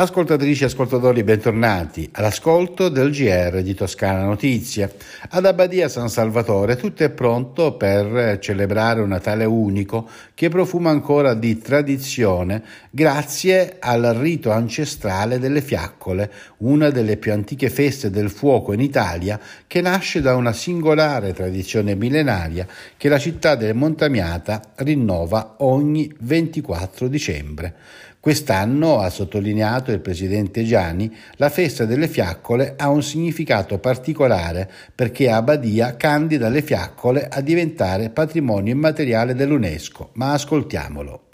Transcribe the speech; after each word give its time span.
Ascoltatrici 0.00 0.62
e 0.62 0.66
ascoltatori, 0.66 1.24
bentornati 1.24 2.08
all'ascolto 2.12 2.88
del 2.88 3.10
GR 3.10 3.62
di 3.62 3.74
Toscana 3.74 4.22
Notizie. 4.22 4.94
Ad 5.30 5.44
Abbadia 5.44 5.88
San 5.88 6.08
Salvatore 6.08 6.76
tutto 6.76 7.02
è 7.02 7.10
pronto 7.10 7.76
per 7.76 8.38
celebrare 8.38 9.00
un 9.00 9.08
Natale 9.08 9.44
unico 9.44 10.08
che 10.34 10.50
profuma 10.50 10.90
ancora 10.90 11.34
di 11.34 11.58
tradizione 11.58 12.62
grazie 12.90 13.78
al 13.80 14.04
rito 14.16 14.52
ancestrale 14.52 15.40
delle 15.40 15.62
fiaccole, 15.62 16.30
una 16.58 16.90
delle 16.90 17.16
più 17.16 17.32
antiche 17.32 17.68
feste 17.68 18.08
del 18.08 18.30
fuoco 18.30 18.72
in 18.72 18.80
Italia 18.80 19.40
che 19.66 19.80
nasce 19.80 20.20
da 20.20 20.36
una 20.36 20.52
singolare 20.52 21.32
tradizione 21.32 21.96
millenaria 21.96 22.68
che 22.96 23.08
la 23.08 23.18
città 23.18 23.56
del 23.56 23.74
Montamiata 23.74 24.62
rinnova 24.76 25.56
ogni 25.58 26.08
24 26.20 27.08
dicembre. 27.08 27.74
Quest'anno, 28.20 28.98
ha 28.98 29.10
sottolineato 29.10 29.92
il 29.92 30.00
presidente 30.00 30.64
Gianni, 30.64 31.16
la 31.36 31.50
festa 31.50 31.84
delle 31.84 32.08
fiaccole 32.08 32.74
ha 32.76 32.88
un 32.88 33.02
significato 33.02 33.78
particolare 33.78 34.68
perché 34.92 35.30
Abbadia 35.30 35.96
candida 35.96 36.48
le 36.48 36.62
fiaccole 36.62 37.28
a 37.28 37.40
diventare 37.40 38.10
patrimonio 38.10 38.72
immateriale 38.72 39.34
dell'UNESCO. 39.34 40.10
Ma 40.14 40.32
ascoltiamolo. 40.32 41.26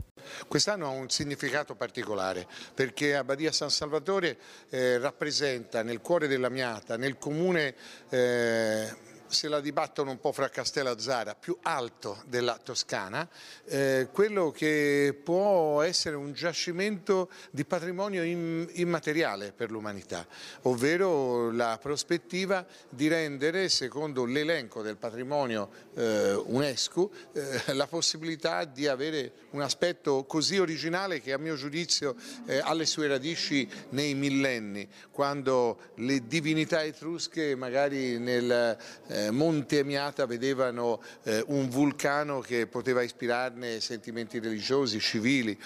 Quest'anno 0.47 0.87
ha 0.87 0.91
un 0.91 1.09
significato 1.09 1.75
particolare 1.75 2.47
perché 2.75 3.17
Abbadia 3.17 3.51
San 3.51 3.71
Salvatore 3.71 4.37
eh, 4.69 4.99
rappresenta 4.99 5.83
nel 5.83 6.01
cuore 6.01 6.29
della 6.29 6.51
Miata, 6.51 6.97
nel 6.99 7.17
comune 7.17 7.75
eh, 8.11 8.89
se 9.27 9.49
la 9.49 9.61
dibattono 9.61 10.11
un 10.11 10.21
po' 10.21 10.33
fra 10.33 10.49
Castellazzara, 10.49 11.35
più 11.35 11.57
alto 11.63 12.23
della 12.27 12.59
Toscana, 12.63 13.29
eh, 13.65 14.09
quello 14.13 14.51
che 14.51 15.19
può 15.23 15.83
essere 15.83 16.17
un 16.17 16.33
giacimento 16.33 17.31
di 17.51 17.65
patrimonio 17.65 18.23
immateriale 18.23 19.53
per 19.53 19.71
l'umanità, 19.71 20.27
ovvero 20.63 21.51
la 21.51 21.79
prospettiva 21.81 22.65
di 22.89 23.09
rendere, 23.09 23.69
secondo 23.69 24.25
l'elenco 24.25 24.83
del 24.83 24.97
patrimonio 24.97 25.71
eh, 25.95 26.35
UNESCO, 26.35 27.11
eh, 27.33 27.75
la 27.75 27.87
possibilità 27.87 28.65
di 28.65 28.87
avere 28.87 29.33
un 29.51 29.63
aspetto 29.63 30.25
così 30.25 30.59
originale 30.59 31.21
che 31.21 31.33
a 31.33 31.39
mio 31.39 31.57
giudizio 31.57 32.15
eh, 32.47 32.59
ha 32.59 32.73
le 32.75 32.87
sue 32.87 33.09
radici 33.09 33.69
nei 33.91 34.15
millenni, 34.15 34.89
quando 35.11 35.93
le 35.97 36.27
divinità 36.27 36.83
etrusche 36.83 37.55
magari 37.55 38.19
nel 38.19 38.77
eh, 39.15 39.31
Monte 39.31 39.79
Amiata 39.79 40.27
vedevano 40.27 41.01
eh, 41.23 41.43
un 41.47 41.69
vulcano 41.69 42.41
che 42.41 42.67
poteva 42.67 43.03
ispirarne 43.03 43.81
sentimenti 43.81 44.41
religiosi, 44.41 44.99
civili. 44.99 45.57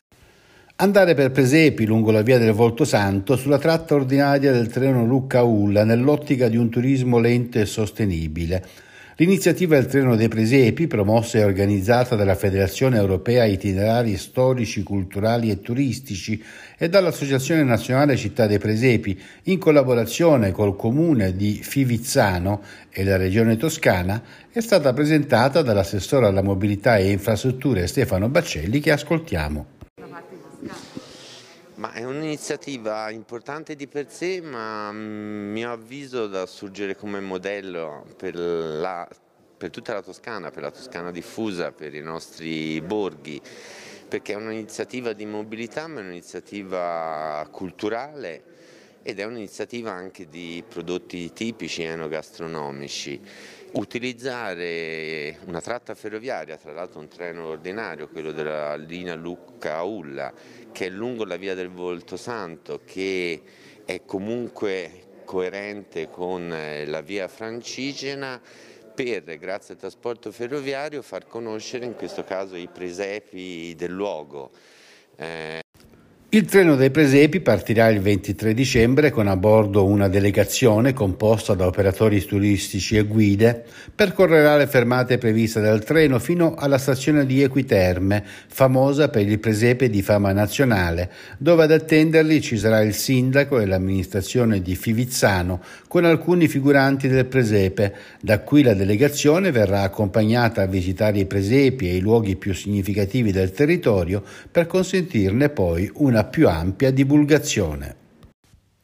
Andare 0.76 1.14
per 1.14 1.32
presepi 1.32 1.86
lungo 1.86 2.12
la 2.12 2.22
via 2.22 2.38
del 2.38 2.52
Volto 2.52 2.84
Santo 2.84 3.36
sulla 3.36 3.58
tratta 3.58 3.94
ordinaria 3.94 4.52
del 4.52 4.68
treno 4.68 5.04
Lucca-Ulla 5.04 5.82
nell'ottica 5.82 6.48
di 6.48 6.56
un 6.56 6.68
turismo 6.68 7.18
lento 7.18 7.58
e 7.58 7.66
sostenibile 7.66 8.86
L'iniziativa 9.20 9.74
del 9.74 9.86
Treno 9.86 10.14
dei 10.14 10.28
Presepi, 10.28 10.86
promossa 10.86 11.38
e 11.38 11.42
organizzata 11.42 12.14
dalla 12.14 12.36
Federazione 12.36 12.98
Europea 12.98 13.46
Itinerari 13.46 14.16
Storici, 14.16 14.84
Culturali 14.84 15.50
e 15.50 15.60
Turistici 15.60 16.40
e 16.76 16.88
dall'Associazione 16.88 17.64
Nazionale 17.64 18.16
Città 18.16 18.46
dei 18.46 18.58
Presepi, 18.58 19.20
in 19.44 19.58
collaborazione 19.58 20.52
col 20.52 20.76
comune 20.76 21.34
di 21.34 21.58
Fivizzano 21.60 22.62
e 22.90 23.02
la 23.02 23.16
Regione 23.16 23.56
Toscana, 23.56 24.22
è 24.52 24.60
stata 24.60 24.92
presentata 24.92 25.62
dall'assessore 25.62 26.26
alla 26.26 26.42
mobilità 26.42 26.96
e 26.96 27.10
infrastrutture 27.10 27.88
Stefano 27.88 28.28
Baccelli 28.28 28.78
che 28.78 28.92
ascoltiamo. 28.92 29.66
Ma 31.78 31.92
è 31.92 32.02
un'iniziativa 32.02 33.08
importante 33.08 33.76
di 33.76 33.86
per 33.86 34.10
sé, 34.10 34.40
ma 34.40 34.88
a 34.88 34.92
mm, 34.92 35.52
mio 35.52 35.70
avviso 35.70 36.26
da 36.26 36.42
assurgere 36.42 36.96
come 36.96 37.20
modello 37.20 38.04
per, 38.16 38.34
la, 38.34 39.08
per 39.56 39.70
tutta 39.70 39.94
la 39.94 40.02
Toscana, 40.02 40.50
per 40.50 40.64
la 40.64 40.72
Toscana 40.72 41.12
diffusa, 41.12 41.70
per 41.70 41.94
i 41.94 42.02
nostri 42.02 42.80
borghi, 42.80 43.40
perché 44.08 44.32
è 44.32 44.36
un'iniziativa 44.36 45.12
di 45.12 45.24
mobilità, 45.24 45.86
ma 45.86 46.00
è 46.00 46.02
un'iniziativa 46.02 47.46
culturale 47.52 48.42
ed 49.08 49.20
è 49.20 49.24
un'iniziativa 49.24 49.90
anche 49.90 50.28
di 50.28 50.62
prodotti 50.68 51.32
tipici 51.32 51.82
enogastronomici. 51.82 53.18
Utilizzare 53.72 55.38
una 55.46 55.62
tratta 55.62 55.94
ferroviaria, 55.94 56.58
tra 56.58 56.72
l'altro 56.72 57.00
un 57.00 57.08
treno 57.08 57.46
ordinario, 57.46 58.10
quello 58.10 58.32
della 58.32 58.76
linea 58.76 59.14
Lucca-Ulla, 59.14 60.30
che 60.72 60.86
è 60.86 60.90
lungo 60.90 61.24
la 61.24 61.36
via 61.36 61.54
del 61.54 61.70
Volto 61.70 62.18
Santo, 62.18 62.82
che 62.84 63.40
è 63.86 64.02
comunque 64.04 65.22
coerente 65.24 66.10
con 66.10 66.52
eh, 66.52 66.84
la 66.84 67.00
via 67.00 67.28
francigena, 67.28 68.38
per, 68.94 69.22
grazie 69.38 69.72
al 69.72 69.80
trasporto 69.80 70.30
ferroviario, 70.30 71.00
far 71.00 71.26
conoscere 71.26 71.86
in 71.86 71.94
questo 71.94 72.24
caso 72.24 72.56
i 72.56 72.68
presepi 72.68 73.74
del 73.74 73.90
luogo. 73.90 74.50
Eh, 75.16 75.62
il 76.38 76.44
treno 76.44 76.76
dei 76.76 76.92
presepi 76.92 77.40
partirà 77.40 77.88
il 77.88 78.00
23 78.00 78.54
dicembre 78.54 79.10
con 79.10 79.26
a 79.26 79.36
bordo 79.36 79.84
una 79.84 80.06
delegazione 80.06 80.92
composta 80.92 81.54
da 81.54 81.66
operatori 81.66 82.24
turistici 82.24 82.96
e 82.96 83.02
guide, 83.02 83.64
percorrerà 83.92 84.56
le 84.56 84.68
fermate 84.68 85.18
previste 85.18 85.60
dal 85.60 85.82
treno 85.82 86.20
fino 86.20 86.54
alla 86.54 86.78
stazione 86.78 87.26
di 87.26 87.42
Equiterme, 87.42 88.22
famosa 88.46 89.08
per 89.08 89.28
il 89.28 89.40
presepe 89.40 89.90
di 89.90 90.00
fama 90.00 90.30
nazionale, 90.30 91.10
dove 91.38 91.64
ad 91.64 91.72
attenderli 91.72 92.40
ci 92.40 92.56
sarà 92.56 92.82
il 92.82 92.94
sindaco 92.94 93.58
e 93.58 93.66
l'amministrazione 93.66 94.62
di 94.62 94.76
Fivizzano 94.76 95.60
con 95.88 96.04
alcuni 96.04 96.46
figuranti 96.46 97.08
del 97.08 97.26
presepe. 97.26 97.92
Da 98.20 98.38
qui 98.38 98.62
la 98.62 98.74
delegazione 98.74 99.50
verrà 99.50 99.82
accompagnata 99.82 100.62
a 100.62 100.66
visitare 100.66 101.18
i 101.18 101.26
presepi 101.26 101.88
e 101.88 101.96
i 101.96 102.00
luoghi 102.00 102.36
più 102.36 102.54
significativi 102.54 103.32
del 103.32 103.50
territorio 103.50 104.22
per 104.52 104.68
consentirne 104.68 105.48
poi 105.48 105.90
una 105.94 106.26
più 106.28 106.48
ampia 106.48 106.90
divulgazione. 106.90 107.96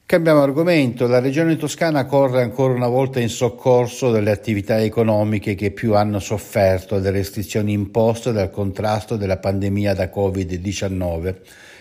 Cambiamo 0.07 0.43
argomento, 0.43 1.07
la 1.07 1.19
regione 1.19 1.57
toscana 1.57 2.05
corre 2.05 2.43
ancora 2.43 2.75
una 2.75 2.89
volta 2.89 3.21
in 3.21 3.31
soccorso 3.31 4.11
delle 4.11 4.31
attività 4.31 4.81
economiche 4.81 5.55
che 5.55 5.71
più 5.71 5.95
hanno 5.95 6.19
sofferto 6.19 6.99
delle 6.99 7.19
restrizioni 7.19 7.73
imposte 7.73 8.33
dal 8.33 8.51
contrasto 8.51 9.17
della 9.17 9.39
pandemia 9.39 9.95
da 9.95 10.11
Covid-19 10.15 11.37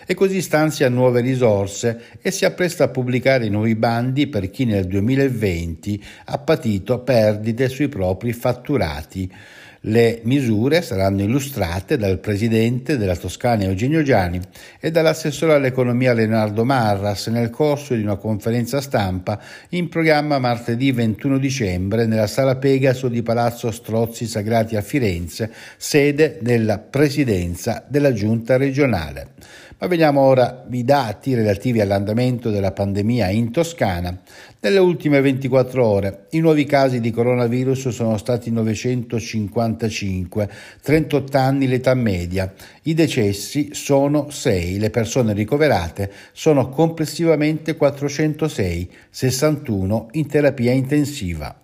e 0.06 0.14
così 0.14 0.40
stanzia 0.40 0.88
nuove 0.88 1.20
risorse 1.20 2.00
e 2.20 2.30
si 2.30 2.44
appresta 2.44 2.84
a 2.84 2.88
pubblicare 2.88 3.48
nuovi 3.48 3.74
bandi 3.74 4.26
per 4.26 4.50
chi 4.50 4.64
nel 4.64 4.86
2020 4.86 6.04
ha 6.26 6.38
patito 6.38 7.00
perdite 7.00 7.68
sui 7.68 7.88
propri 7.88 8.32
fatturati. 8.32 9.30
Le 9.86 10.20
misure 10.24 10.80
saranno 10.80 11.20
illustrate 11.20 11.98
dal 11.98 12.18
presidente 12.18 12.96
della 12.96 13.16
Toscana 13.16 13.64
Eugenio 13.64 14.02
Giani 14.02 14.40
e 14.80 14.90
dall'assessore 14.90 15.52
all'economia 15.52 16.14
Leonardo 16.14 16.64
Marras 16.64 17.26
nel 17.26 17.50
corso 17.50 17.94
di 17.94 18.00
una 18.00 18.16
conferenza 18.16 18.80
stampa 18.80 19.38
in 19.70 19.90
programma 19.90 20.38
martedì 20.38 20.90
21 20.90 21.36
dicembre 21.36 22.06
nella 22.06 22.26
sala 22.26 22.56
Pegaso 22.56 23.08
di 23.08 23.22
Palazzo 23.22 23.70
Strozzi 23.70 24.24
Sagrati 24.24 24.74
a 24.76 24.80
Firenze, 24.80 25.52
sede 25.76 26.38
della 26.40 26.78
presidenza 26.78 27.84
della 27.86 28.14
giunta 28.14 28.56
regionale. 28.56 29.32
Ma 29.84 29.90
vediamo 29.90 30.22
ora 30.22 30.64
i 30.70 30.82
dati 30.82 31.34
relativi 31.34 31.82
all'andamento 31.82 32.48
della 32.48 32.72
pandemia 32.72 33.28
in 33.28 33.50
Toscana. 33.50 34.18
Nelle 34.60 34.78
ultime 34.78 35.20
24 35.20 35.86
ore 35.86 36.24
i 36.30 36.38
nuovi 36.38 36.64
casi 36.64 37.00
di 37.00 37.10
coronavirus 37.10 37.90
sono 37.90 38.16
stati 38.16 38.50
955, 38.50 40.50
38 40.80 41.36
anni 41.36 41.66
l'età 41.66 41.92
media, 41.92 42.50
i 42.84 42.94
decessi 42.94 43.74
sono 43.74 44.30
6, 44.30 44.78
le 44.78 44.88
persone 44.88 45.34
ricoverate 45.34 46.10
sono 46.32 46.70
complessivamente 46.70 47.76
406, 47.76 48.90
61 49.10 50.08
in 50.12 50.26
terapia 50.26 50.72
intensiva. 50.72 51.63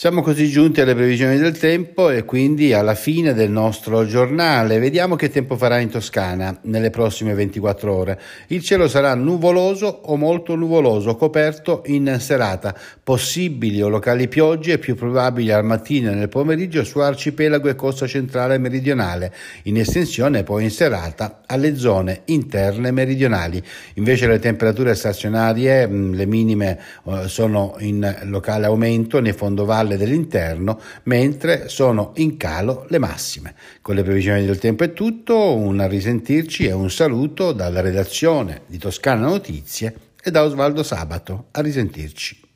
Siamo 0.00 0.22
così 0.22 0.48
giunti 0.48 0.80
alle 0.80 0.94
previsioni 0.94 1.36
del 1.36 1.58
tempo 1.58 2.08
e 2.08 2.24
quindi 2.24 2.72
alla 2.72 2.94
fine 2.94 3.34
del 3.34 3.50
nostro 3.50 4.06
giornale. 4.06 4.78
Vediamo 4.78 5.14
che 5.14 5.28
tempo 5.28 5.58
farà 5.58 5.78
in 5.78 5.90
Toscana 5.90 6.58
nelle 6.62 6.88
prossime 6.88 7.34
24 7.34 7.94
ore. 7.94 8.20
Il 8.46 8.62
cielo 8.62 8.88
sarà 8.88 9.14
nuvoloso 9.14 9.88
o 9.88 10.16
molto 10.16 10.56
nuvoloso, 10.56 11.16
coperto 11.16 11.82
in 11.88 12.16
serata. 12.18 12.74
Possibili 13.02 13.82
o 13.82 13.90
locali 13.90 14.26
piogge, 14.26 14.78
più 14.78 14.94
probabili 14.94 15.52
al 15.52 15.66
mattino 15.66 16.10
e 16.10 16.14
nel 16.14 16.30
pomeriggio 16.30 16.82
su 16.82 16.98
arcipelago 17.00 17.68
e 17.68 17.74
costa 17.74 18.06
centrale 18.06 18.56
meridionale, 18.56 19.34
in 19.64 19.76
estensione 19.76 20.44
poi 20.44 20.64
in 20.64 20.70
serata 20.70 21.42
alle 21.44 21.76
zone 21.76 22.22
interne 22.26 22.90
meridionali. 22.90 23.62
Invece 23.96 24.26
le 24.28 24.38
temperature 24.38 24.94
stazionarie, 24.94 25.86
mm, 25.86 26.14
le 26.14 26.24
minime 26.24 26.78
eh, 27.04 27.28
sono 27.28 27.74
in 27.80 28.20
locale 28.22 28.64
aumento 28.64 29.20
nei 29.20 29.34
fondovalli 29.34 29.88
valle 29.90 29.96
dell'interno, 29.96 30.80
mentre 31.04 31.68
sono 31.68 32.12
in 32.16 32.36
calo 32.36 32.86
le 32.88 32.98
massime. 32.98 33.54
Con 33.80 33.94
le 33.94 34.02
previsioni 34.02 34.44
del 34.44 34.58
tempo 34.58 34.84
è 34.84 34.92
tutto, 34.92 35.56
un 35.56 35.86
risentirci 35.88 36.66
e 36.66 36.72
un 36.72 36.90
saluto 36.90 37.52
dalla 37.52 37.80
redazione 37.80 38.62
di 38.66 38.78
Toscana 38.78 39.26
Notizie 39.26 39.94
e 40.22 40.30
da 40.30 40.44
Osvaldo 40.44 40.82
Sabato. 40.82 41.46
A 41.52 41.60
risentirci. 41.60 42.48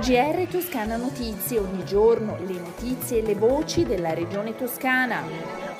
GR 0.00 0.46
Toscana 0.50 0.96
Notizie, 0.96 1.58
ogni 1.58 1.84
giorno 1.84 2.36
le 2.46 2.58
notizie 2.58 3.20
e 3.20 3.22
le 3.22 3.34
voci 3.34 3.84
della 3.84 4.12
regione 4.12 4.54
toscana. 4.54 5.73